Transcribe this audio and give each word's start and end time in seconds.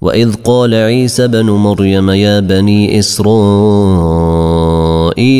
وإذ 0.00 0.34
قال 0.44 0.74
عيسى 0.74 1.28
بن 1.28 1.50
مريم 1.50 2.10
يا 2.10 2.40
بني 2.40 2.98
إسرائيل 2.98 3.28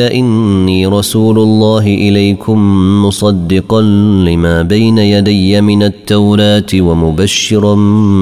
إني 0.00 0.86
رسول 0.86 1.38
الله 1.38 1.86
إليكم 1.86 2.58
مصدقا 3.04 3.80
لما 4.26 4.62
بين 4.62 4.98
يدي 4.98 5.60
من 5.60 5.82
التوراة 5.82 6.66
ومبشرا 6.74 7.74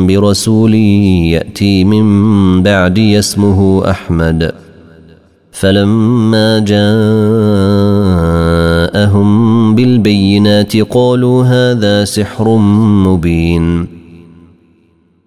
برسول 0.06 0.74
يأتي 0.74 1.84
من 1.84 2.62
بعدي 2.62 3.18
اسمه 3.18 3.90
أحمد. 3.90 4.52
فلما 5.52 6.58
جاءهم 6.58 6.86
بالبينات 9.74 10.76
قالوا 10.76 11.44
هذا 11.44 12.04
سحر 12.04 12.56
مبين. 13.06 13.95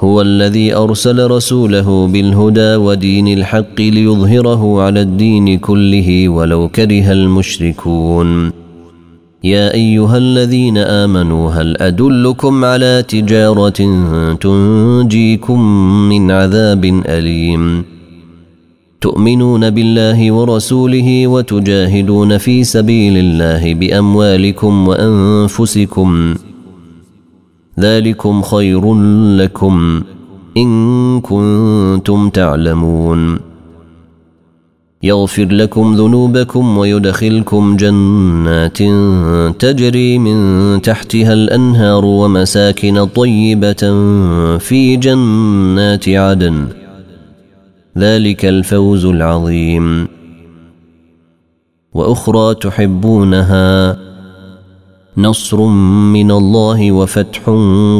هو 0.00 0.20
الذي 0.20 0.74
أرسل 0.74 1.30
رسوله 1.30 2.06
بالهدى 2.06 2.76
ودين 2.76 3.28
الحق 3.28 3.80
ليظهره 3.80 4.82
على 4.82 5.00
الدين 5.00 5.58
كله 5.58 6.28
ولو 6.28 6.68
كره 6.68 7.12
المشركون. 7.12 8.52
يا 9.44 9.74
أيها 9.74 10.16
الذين 10.18 10.78
آمنوا 10.78 11.50
هل 11.50 11.76
أدلكم 11.76 12.64
على 12.64 13.04
تجارة 13.08 13.80
تنجيكم 14.40 15.60
من 16.08 16.30
عذاب 16.30 16.84
أليم؟ 17.06 17.84
تؤمنون 19.00 19.70
بالله 19.70 20.32
ورسوله 20.32 21.26
وتجاهدون 21.26 22.38
في 22.38 22.64
سبيل 22.64 23.16
الله 23.16 23.74
بأموالكم 23.74 24.88
وأنفسكم. 24.88 26.34
ذلكم 27.78 28.42
خير 28.42 28.94
لكم 29.36 30.02
إن 30.56 31.20
كنتم 31.20 32.28
تعلمون. 32.28 33.38
يغفر 35.02 35.44
لكم 35.44 35.94
ذنوبكم 35.94 36.78
ويدخلكم 36.78 37.76
جنات 37.76 38.78
تجري 39.60 40.18
من 40.18 40.82
تحتها 40.82 41.32
الأنهار 41.32 42.04
ومساكن 42.04 43.04
طيبة 43.06 43.82
في 44.58 44.96
جنات 44.96 46.08
عدن. 46.08 46.66
ذلك 47.98 48.44
الفوز 48.44 49.04
العظيم. 49.04 50.08
وأخرى 51.94 52.54
تحبونها 52.54 53.98
نصر 55.18 55.66
من 56.12 56.30
الله 56.30 56.92
وفتح 56.92 57.40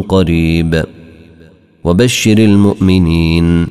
قريب. 0.09 0.85
وبشر 1.85 2.39
المؤمنين. 2.39 3.69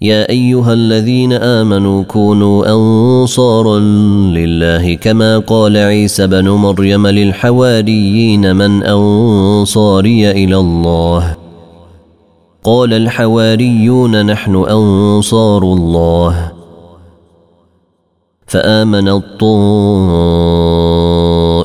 يا 0.00 0.30
أيها 0.30 0.72
الذين 0.72 1.32
آمنوا 1.32 2.02
كونوا 2.02 2.72
أنصارا 2.72 3.78
لله 3.78 4.94
كما 4.94 5.38
قال 5.38 5.76
عيسى 5.76 6.26
بن 6.26 6.48
مريم 6.48 7.06
للحواريين 7.06 8.56
من 8.56 8.82
أنصاري 8.82 10.30
إلى 10.30 10.56
الله؟ 10.56 11.36
قال 12.64 12.92
الحواريون 12.92 14.26
نحن 14.26 14.56
أنصار 14.56 15.62
الله. 15.62 16.52
فآمن 18.46 19.08
الطائف 19.08 20.39